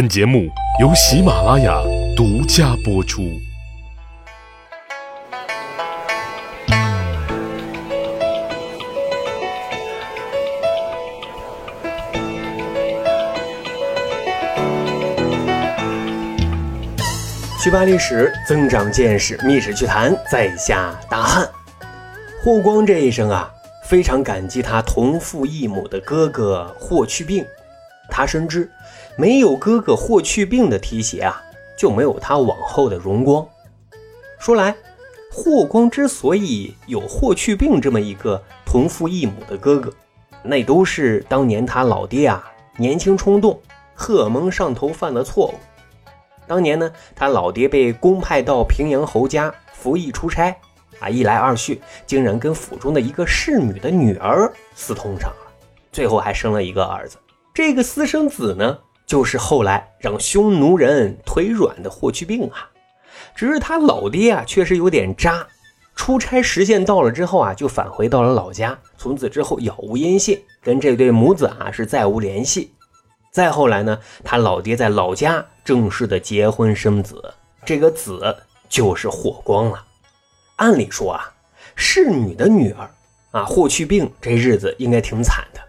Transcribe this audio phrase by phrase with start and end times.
[0.00, 0.48] 本节目
[0.80, 1.78] 由喜马拉雅
[2.16, 3.38] 独家播出。
[17.62, 21.46] 去扒历史，增长见识，密史趣谈，在下大汉。
[22.42, 23.50] 霍光这一生啊，
[23.84, 27.44] 非常感激他同父异母的哥哥霍去病。
[28.10, 28.70] 他深知，
[29.16, 31.40] 没有哥哥霍去病的提携啊，
[31.78, 33.46] 就没有他往后的荣光。
[34.38, 34.74] 说来，
[35.30, 39.92] 霍光之所以有霍去病这么一个同父异母的哥哥，
[40.42, 43.60] 那都是当年他老爹啊年轻冲动、
[43.94, 45.54] 荷蒙上头犯的错误。
[46.46, 50.56] 当年呢，他老爹被公派到平阳侯家服役出差，
[50.98, 55.52] 啊，一来二去，竟然跟府中的一个侍女的女儿私通上了，
[55.92, 57.16] 最后还生了一个儿子。
[57.52, 62.70] 这个私生子呢，就是后来让匈奴人腿软的霍去病啊。
[63.34, 65.46] 只是他老爹啊，确实有点渣。
[65.96, 72.72] 出差时限到了之后啊，就返回到了老家，从此之后杳无音信，跟这对母子啊是再无联系。
[73.32, 77.34] 再后来呢，他老爹在老家正式的结婚生子，
[77.66, 78.34] 这个子
[78.68, 79.84] 就是霍光了。
[80.56, 81.32] 按理说啊，
[81.76, 82.90] 侍女的女儿
[83.32, 85.60] 啊，霍去病这日子应该挺惨的。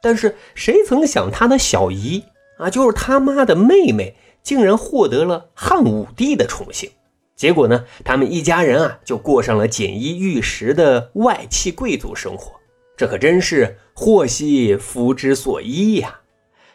[0.00, 2.24] 但是谁曾想，他的小姨
[2.58, 6.90] 啊，就是他妈的妹妹，竟然获得了汉武帝的宠幸。
[7.34, 12.52] 结果呢，他们一家人啊，就过上了锦衣玉食的外戚贵族生活。
[12.96, 16.20] 这可真是祸兮福之所依呀！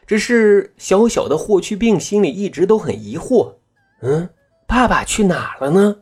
[0.05, 3.55] 只是小小的霍去病心里一直都很疑惑，
[4.01, 4.29] 嗯，
[4.67, 5.95] 爸爸去哪了呢？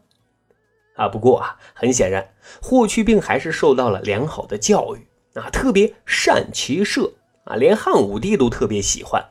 [0.95, 2.27] 啊，不过啊，很显然，
[2.61, 7.13] 霍去病还是受到了良好的教育啊，特别善骑射
[7.43, 9.23] 啊，连汉武帝都特别喜欢。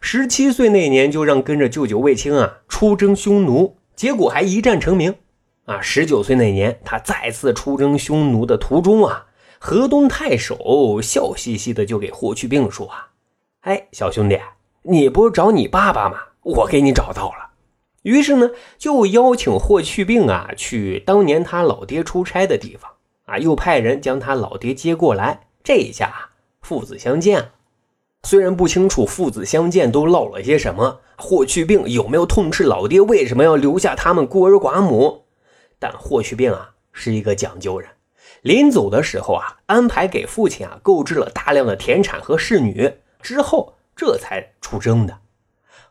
[0.00, 5.14] 十七岁那年就让跟着舅舅卫青啊出征匈奴，结果还一战成名
[5.64, 5.80] 啊。
[5.80, 9.26] 十九岁那年，他再次出征匈奴的途中啊，
[9.58, 13.08] 河东太守笑嘻嘻的就给霍去病说啊。
[13.60, 14.38] 哎，小兄弟，
[14.82, 16.18] 你不是找你爸爸吗？
[16.42, 17.52] 我给你找到了。
[18.02, 22.90] 于是呢，就邀请霍去病啊去当年他老爹出差的地方
[23.24, 25.46] 啊，又派人将他老爹接过来。
[25.62, 26.30] 这一下
[26.60, 27.50] 父子相见了。
[28.22, 35.24] 虽然不清楚父子相见都唠了些什么，霍去病有没有痛斥老爹为什么要留下他们孤儿寡母，
[35.78, 37.90] 但霍去病啊是一个讲究人，
[38.40, 42.94] 临走的时候啊，安排给父亲啊购置了大量的田产和侍女。
[43.20, 45.18] 之后这才出征的，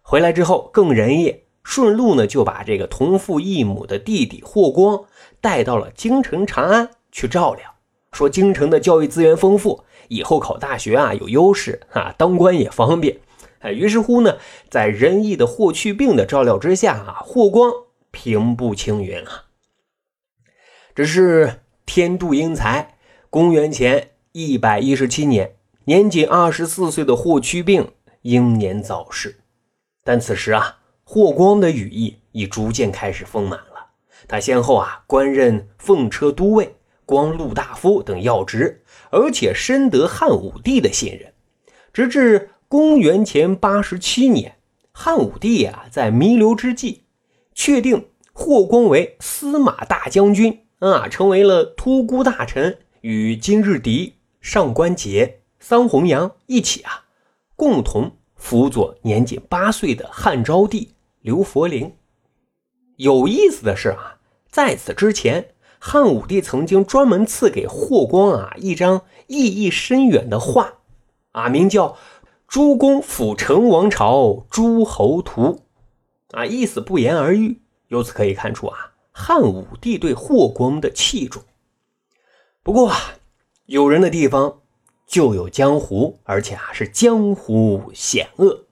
[0.01, 5.05] 回来之后更仁义，顺路呢就把这个同父异母的弟弟霍光
[5.39, 7.73] 带到了京城长安去照料，
[8.11, 13.19] 说京城的教育资源丰富，以后考大学啊有优势啊，当官也方便。
[13.59, 14.37] 哎，于是乎呢，
[14.69, 17.71] 在仁义的霍去病的照料之下啊，霍光
[18.11, 19.45] 平步青云啊。
[20.93, 22.97] 只是天妒英才，
[23.29, 25.55] 公元前一百一十七年。
[25.85, 27.91] 年仅二十四岁的霍去病
[28.21, 29.41] 英年早逝，
[30.03, 33.87] 但此时啊，霍光的羽翼已逐渐开始丰满了。
[34.25, 41.33] 他先后啊官任奉车都尉、光禄大夫等要职，而且深得汉武帝的信任。
[41.91, 44.55] 直至公元前八十七年，
[44.91, 47.03] 汉武帝啊在弥留之际，
[47.53, 55.33] 确定霍光为司马大将军啊，成为了突孤大臣，与今日敌上官桀。
[55.59, 57.05] 桑弘羊一起啊，
[57.55, 60.89] 共同辅佐年仅八岁的汉昭帝
[61.21, 61.93] 刘弗陵。
[62.97, 64.17] 有意思的是啊，
[64.49, 65.52] 在此之前，
[65.85, 70.75] 汉武帝曾经专门赐给霍光啊一张意义深远的画，
[71.33, 71.89] 啊，名叫
[72.47, 75.59] 《诸公辅成王朝诸侯图》，
[76.37, 77.59] 啊，意思不言而喻。
[77.89, 81.43] 由此可以看出啊，汉武帝对霍光的器重。
[82.63, 82.97] 不过啊，
[83.65, 84.59] 有人的地方。
[85.05, 88.63] 就有江湖，而且啊是江湖险恶。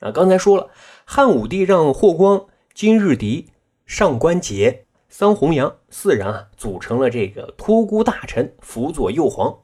[0.00, 0.70] 啊，刚才说了，
[1.04, 3.50] 汉武帝让霍光、金日敌、
[3.86, 4.78] 上官桀、
[5.12, 9.58] 桑弘羊四人啊组成了这个托孤大臣，辅佐幼皇。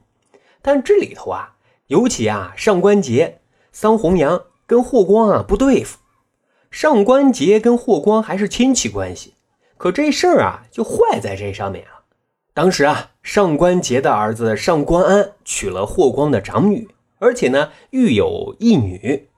[0.61, 1.55] 但这里头啊，
[1.87, 3.35] 尤其啊上官桀、
[3.71, 5.99] 桑弘羊跟霍光啊不对付。
[6.69, 9.35] 上官桀跟霍光还是亲戚关系，
[9.77, 12.03] 可这事儿啊就坏在这上面啊。
[12.53, 16.89] 当时啊，上官桀的儿子上官安娶了霍光的长女，
[17.19, 19.29] 而且呢育有一女。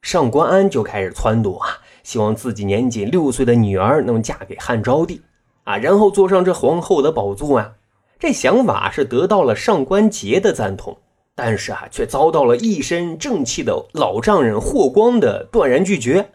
[0.00, 5.20] 上官安就开始撺掇啊，希望自己年仅六岁的女儿能嫁给汉昭帝
[5.68, 7.74] 啊，然后坐上这皇后的宝座啊。
[8.18, 10.96] 这想法是得到了上官桀的赞同，
[11.34, 16.30] 但是啊，却遭到了一身正气的老丈人霍光的断然拒绝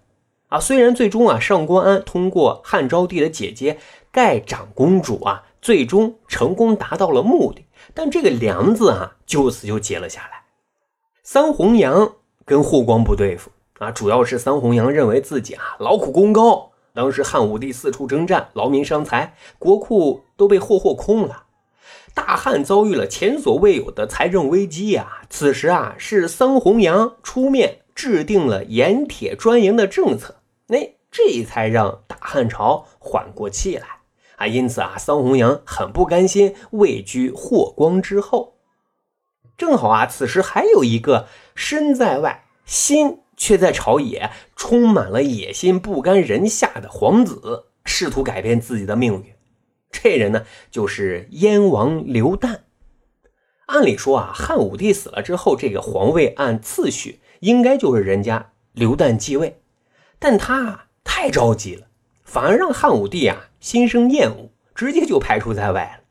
[0.49, 0.59] 啊。
[0.59, 3.79] 虽然最终啊，上官安通过汉昭帝的姐姐
[4.11, 7.65] 盖长公主啊，最终成功达到了目的，
[7.95, 10.43] 但这个梁子啊，就此就结了下来。
[11.23, 12.13] 桑弘羊
[12.45, 21.45] 跟霍光不对付啊，主要是桑弘羊认为自己啊劳苦功高，当时汉武帝四处征战，劳民伤财，国库都被霍霍空了。
[22.13, 25.23] 大汉遭遇了前所未有的财政危机呀！
[25.29, 30.35] 此时啊，是桑弘羊出面制定了盐铁专营的政策，
[30.67, 33.87] 那这才让大汉朝缓过气来
[34.35, 34.45] 啊！
[34.45, 38.57] 因此啊，桑弘羊很不甘心位居霍光之后。
[39.57, 49.33] 正好啊，此时还有一个身在外，心却在朝野，充满了野心、不甘人下的皇子，试图改变自己的命运。
[49.91, 52.59] 这人呢，就是燕王刘旦。
[53.65, 59.59] 按理说啊，汉武帝死了之后，这个皇位按次序应该就是人家刘旦继位，
[60.19, 61.87] 但他啊太着急了，
[62.23, 66.03] 反而让汉武帝啊心生厌恶，直接就排除在外了。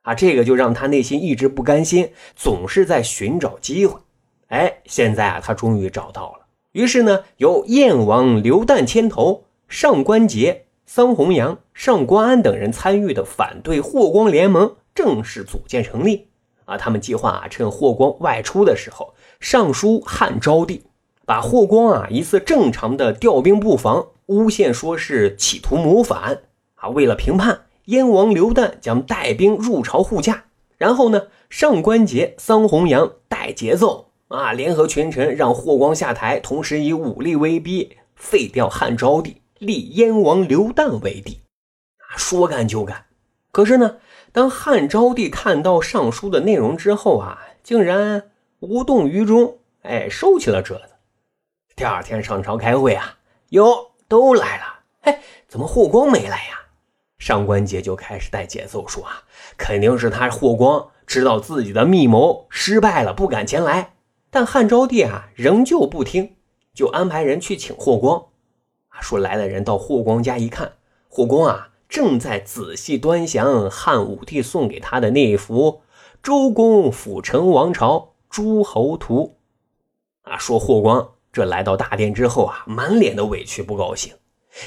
[0.00, 4.00] 啊，这个就让他内心一直不甘心，总是在寻找机会。
[4.46, 6.41] 哎，现在啊，他终于找到了。
[6.72, 10.62] 于是呢，由燕王刘旦牵头，上官桀。
[10.84, 16.28] 桑弘羊、上官安等人参与的反对霍光联盟正式组建成立。
[16.66, 20.82] 啊，他们计划啊，趁霍光外出的时候，上书汉昭帝，
[21.24, 26.42] 把霍光啊一次正常的调兵布防诬陷说是企图谋反。
[26.74, 30.44] 啊，为了平叛，燕王刘旦将带兵入朝护驾。
[30.76, 39.42] 然后呢，上官桀、桑弘羊带节奏啊，联合群臣让霍光下台，同时以武力威逼废掉汉昭帝。
[39.58, 41.42] 立燕王刘旦为帝，
[41.98, 43.04] 啊，说干就干。
[43.52, 43.98] 可是呢，
[44.32, 50.94] 当汉昭帝看到上书的内容之后啊，竟然无动于衷，哎，收起了折子。
[51.76, 53.18] 第二天上朝开会啊，
[53.50, 54.64] 哟，都来了，
[55.02, 56.58] 哎，怎么霍光没来呀？
[57.18, 59.22] 上官桀就开始带节奏说啊，
[59.56, 63.94] 肯定是他霍光知道自己的密谋失败了，不敢前来。
[64.34, 66.36] 但汉昭帝啊，仍旧不听，
[66.72, 68.28] 就安排人去请霍光。
[68.88, 70.72] 啊说来的人到霍光家一看，
[71.10, 75.70] 霍光啊正在仔细端详汉武帝送给他的那一幅
[76.22, 79.36] 《周公辅成王朝诸侯图》
[80.30, 80.38] 啊。
[80.38, 84.14] 说霍光这来到大殿之后啊，满脸的委屈不高兴。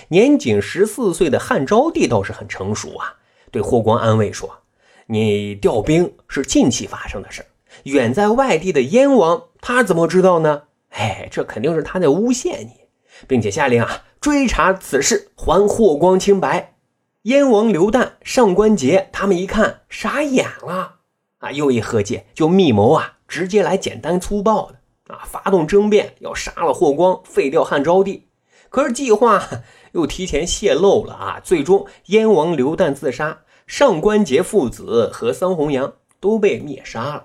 [0.09, 3.15] 年仅十四岁的汉昭帝倒是很成熟啊，
[3.50, 4.59] 对霍光安慰说
[5.07, 7.44] ：“你调兵是近期发生的事
[7.85, 10.62] 远在外地的燕王他怎么知道呢？
[10.89, 12.85] 哎，这肯定是他在诬陷你。”
[13.27, 16.75] 并且下令啊，追查此事，还霍光清白。
[17.23, 20.97] 燕王刘旦、上官桀他们一看傻眼了
[21.39, 28.27] 啊，又一合计，就密谋啊，直接来简单粗暴的啊，发动政变，要杀了霍光，废掉汉昭帝。
[28.69, 29.44] 可是计划
[29.94, 37.23] 又提前泄露了啊，最终燕王刘旦自杀，上官桀父子和桑弘羊都被灭杀了。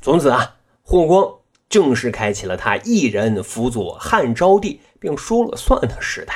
[0.00, 0.56] 从此啊，
[0.90, 1.36] 霍光。
[1.68, 6.34] 正式开启了他一人辅佐汉昭帝并说了算的时代。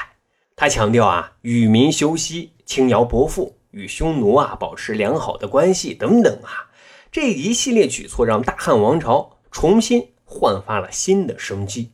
[0.54, 6.70] 他强调啊，与民休息，轻徭薄赋，与匈奴啊保持良好的关系等等啊，
[7.10, 11.90] 这一系列举措让大汉王朝重新焕发了新的生机。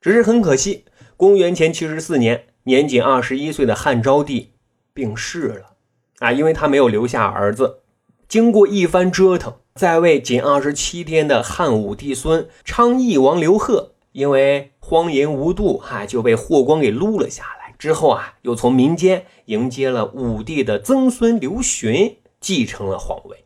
[0.00, 0.86] 只是很可惜，
[1.16, 4.54] 公元前七十四年，年仅二十一岁的汉昭帝
[4.92, 5.76] 病逝了
[6.18, 7.82] 啊，因为他没有留下儿子。
[8.28, 9.54] 经过一番折腾。
[9.74, 17.74] 在位仅二十七天的汉武帝孙昌邑王刘贺，因为荒淫无度，哈就被霍光给撸了下来。
[17.78, 23.44] 之后啊，又从民间迎接了武帝的曾孙刘询，继承了皇位。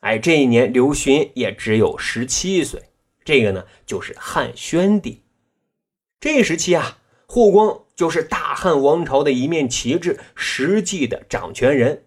[0.00, 2.82] 哎，这一年刘询也只有十七岁。
[3.24, 5.22] 这个呢，就是汉宣帝。
[6.20, 12.04] 这时期啊，霍光就是大汉王朝的一面旗帜，实际的掌权人。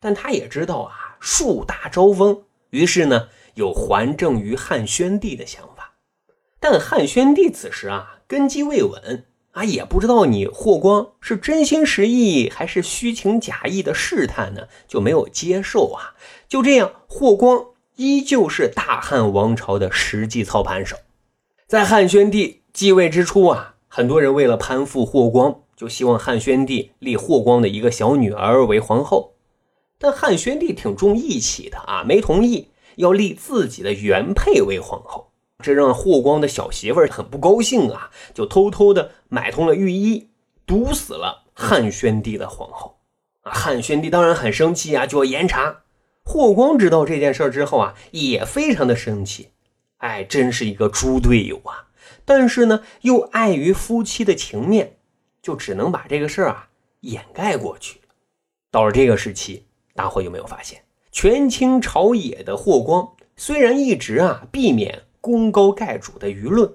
[0.00, 2.42] 但他也知道啊，树大招风。
[2.70, 5.92] 于是呢，有还政于汉宣帝的想法，
[6.58, 16.14] 但汉宣帝此时啊根基未稳啊，也不知道你霍光是真心实意还是虚情假意的试探呢，就没有接受啊。
[16.48, 17.64] 就这样，霍光
[17.96, 20.96] 依旧是大汉王朝的实际操盘手。
[21.66, 29.34] 在汉宣帝继位之初啊，很多人为了攀附霍光，就希望汉宣帝立霍光的一个小女儿为皇后。
[30.02, 35.30] 但汉宣帝挺重义气的啊，没同意要立自己的原配为皇后，
[35.62, 40.30] 这让霍光的小媳妇儿很不高兴啊，就偷偷的买通了御医，
[40.64, 42.98] 毒死了汉宣帝的皇后。
[43.42, 45.82] 啊，汉宣帝当然很生气啊，就要严查。
[46.24, 49.50] 霍光知道这件事之后啊，也非常的生气。
[49.98, 51.88] 哎，真是一个猪队友啊！
[52.24, 54.96] 但是呢，又碍于夫妻的情面，
[55.42, 56.68] 就只能把这个事儿啊
[57.00, 58.00] 掩盖过去。
[58.70, 66.72] 到了这个时期，大伙有没有发现，权倾朝野的霍光虽然一直啊避免功高盖主的舆论，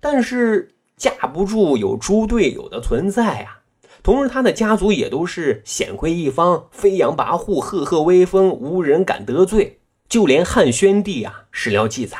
[0.00, 3.60] 但是架不住有猪队友的存在啊。
[4.02, 9.80] 同时，他的家族也都是显贵一方，飞扬跋扈，赫赫威风，无人敢得罪。
[10.08, 12.18] 就连汉宣帝啊，史料记载，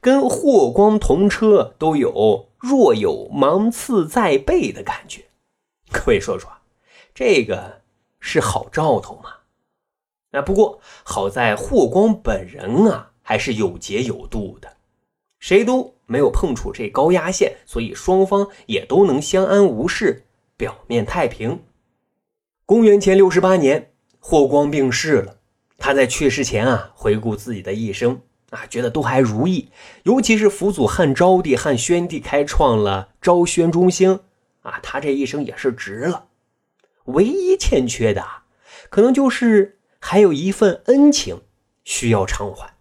[0.00, 5.24] 跟霍光同车都有若有芒刺在背的感觉。
[5.90, 6.50] 各位说说，
[7.14, 7.80] 这个
[8.20, 9.30] 是好兆头吗？
[10.32, 14.76] 那不过好在霍光本人啊，还是有节有度的，
[15.38, 20.24] 谁都没有碰触这高压线，所以双方也都能相安无事。
[20.56, 21.60] 表面太平。
[22.64, 25.38] 公元前六十八年，霍光病逝了。
[25.76, 28.20] 他在去世前啊，回顾自己的一生
[28.50, 29.70] 啊，觉得都还如意。
[30.04, 34.20] 尤其是辅佐汉昭帝、汉宣帝，开创了昭宣中兴
[34.60, 36.26] 啊，他这一生也是值了。
[37.06, 38.24] 唯一欠缺的，
[38.88, 39.80] 可能就是
[40.12, 41.40] 还有一份恩情
[41.84, 42.74] 需要偿还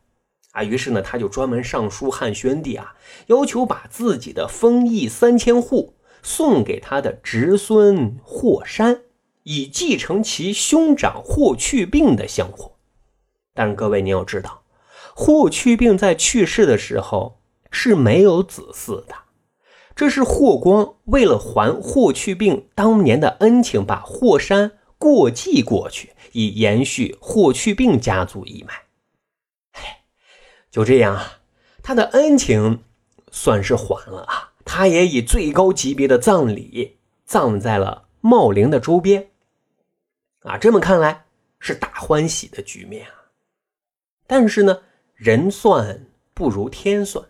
[0.52, 0.66] 啊。
[0.66, 2.94] 于是呢，他就专门上书汉宣帝啊，
[3.28, 5.94] 要求把自己的封邑三千户。
[6.22, 9.04] 送给他的侄孙霍山，
[9.44, 12.74] 以继承其兄长霍去病的香火。
[13.54, 14.64] 但是各位，你要知道，
[15.16, 17.40] 霍去病在去世的时候
[17.72, 19.16] 是没有子嗣的。
[19.96, 28.74] 这是霍光为了还霍去病当年的恩情，把霍山过继过去，以延续霍去病家族一脉。
[30.70, 31.40] 就这样啊，
[31.82, 32.84] 他的恩情
[33.32, 34.54] 算是还了啊。
[34.64, 39.32] 他也以最高级别的葬礼葬在了茂陵的周边，
[40.44, 41.26] 啊，这么看来
[41.60, 43.34] 是大欢喜的局面啊。
[44.28, 44.84] 但是呢，
[45.16, 46.06] 人算
[46.36, 47.26] 不如天算，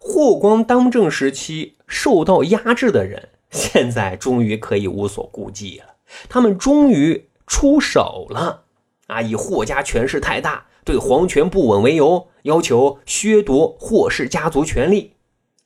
[0.00, 5.94] 霍光当政时期受到压制的人，现在终于可以无所顾忌了。
[6.28, 8.64] 他们终于出手了，
[9.06, 15.14] 啊，以霍家权势太大，对皇权不稳为由，要求削夺霍氏家族权力。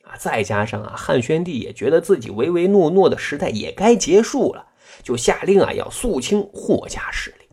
[0.04, 4.66] 啊再加上啊，汉宣帝也觉得自己唯唯诺诺的时代也该结束了，
[5.02, 7.48] 就下令啊，要肃清霍家势力。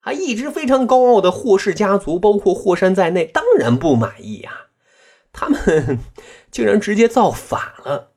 [0.00, 4.66] 啊，一直非常高傲的霍氏家族，包括霍山在内，当然不满意啊。
[5.32, 6.00] 他们
[6.50, 8.12] 竟然直接造反了。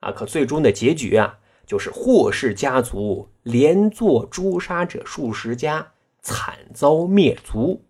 [0.00, 5.92] 啊，可最终的结局啊，就是霍氏家族连坐诛杀者数十家，
[6.22, 7.84] 惨遭灭族。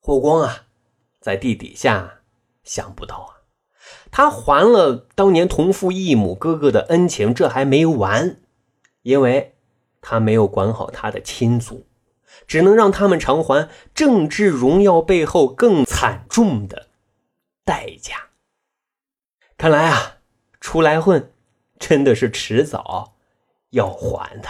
[0.00, 0.66] 霍光啊，
[1.20, 2.20] 在地底下
[2.62, 3.30] 想不到啊。
[4.10, 8.40] 他还了当年同父异母哥哥的恩情，这还没完，
[9.02, 9.54] 因为
[10.00, 11.86] 他没有管好他的亲族，
[12.46, 16.88] 只能让他们偿还政治荣耀背后更惨重的
[17.64, 18.30] 代价。
[19.58, 20.18] 看来啊，
[20.60, 21.32] 出来混
[21.78, 23.14] 真的是迟早
[23.70, 24.48] 要还的。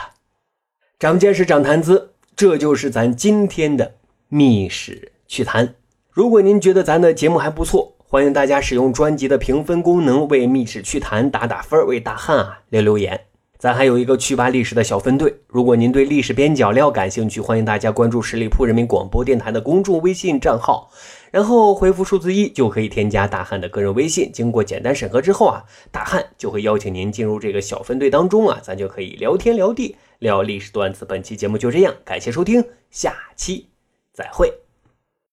[0.98, 3.94] 长见识，长谈资，这就是咱今天的
[4.28, 5.74] 密史趣谈。
[6.10, 13.26] 如果您觉得咱的节目还不错，欢迎大家使用专辑的评分功能为《密史趣谈》打打分，为大汉啊留留言。
[13.58, 20.90] 咱还有一个趣吧历史的小分队，如果您对历史边角料感兴趣，欢迎大家关注十里铺人民广播电台的公众微信账号，
[21.30, 24.30] 然后回复数字一就可以添加大汉的个人微信。
[24.30, 31.06] 经过简单审核之后啊，大汉就会邀请您进入这个小分队当中啊，咱就可以聊天聊地聊历史段子。
[31.06, 33.70] 本期节目就这样，感谢收听，下期
[34.12, 34.65] 再会。